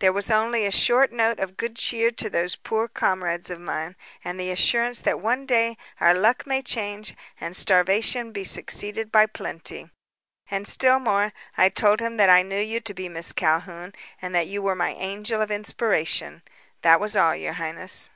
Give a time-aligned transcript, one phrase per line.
[0.00, 3.96] There was also a short note of good cheer to those poor comrades of mine,
[4.22, 9.24] and the assurance that one day our luck may change and starvation be succeeded by
[9.24, 9.90] plenty.
[10.50, 14.34] And, still more, I told him that I knew you to be Miss Calhoun and
[14.34, 16.42] that you were my angel of inspiration.
[16.82, 18.10] That was all, your highness."